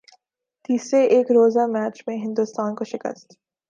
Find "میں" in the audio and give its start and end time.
2.07-2.17